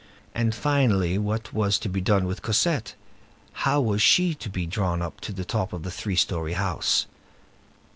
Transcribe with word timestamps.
And 0.33 0.55
finally, 0.55 1.19
what 1.19 1.53
was 1.53 1.77
to 1.77 1.87
be 1.87 2.01
done 2.01 2.25
with 2.25 2.41
Cosette? 2.41 2.95
How 3.53 3.79
was 3.79 4.01
she 4.01 4.33
to 4.33 4.49
be 4.49 4.65
drawn 4.65 4.99
up 4.99 5.21
to 5.21 5.31
the 5.31 5.45
top 5.45 5.73
of 5.73 5.85
a 5.85 5.91
three 5.91 6.15
story 6.15 6.53
house? 6.53 7.05